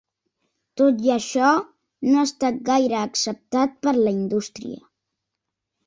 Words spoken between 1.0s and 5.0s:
i això, no ha estat gaire acceptat per la indústria.